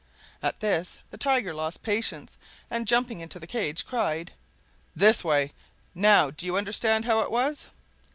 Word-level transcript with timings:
At 0.41 0.61
this 0.61 0.97
the 1.11 1.17
Tiger 1.19 1.53
lost 1.53 1.83
patience, 1.83 2.39
and, 2.71 2.87
jumping 2.87 3.19
into 3.19 3.37
the 3.37 3.45
cage, 3.45 3.85
cried, 3.85 4.31
"This 4.95 5.23
way! 5.23 5.51
Now 5.93 6.31
do 6.31 6.43
you 6.47 6.57
understand 6.57 7.05
how 7.05 7.19
it 7.21 7.29
was?" 7.29 7.67